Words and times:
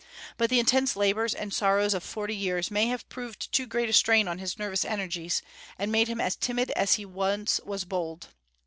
But 0.35 0.49
the 0.49 0.57
intense 0.57 0.95
labors 0.95 1.35
and 1.35 1.53
sorrows 1.53 1.93
of 1.93 2.01
forty 2.03 2.35
years 2.35 2.71
may 2.71 2.87
have 2.87 3.07
proved 3.07 3.51
too 3.51 3.67
great 3.67 3.87
a 3.87 3.93
strain 3.93 4.27
on 4.27 4.39
his 4.39 4.57
nervous 4.57 4.83
energies, 4.83 5.43
and 5.77 5.91
made 5.91 6.07
him 6.07 6.19
as 6.19 6.35
timid 6.35 6.71
as 6.71 6.95
he 6.95 7.05
once 7.05 7.59
was 7.63 7.83
bold. 7.85 8.29